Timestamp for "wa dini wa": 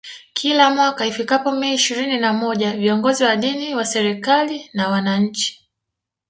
3.23-3.85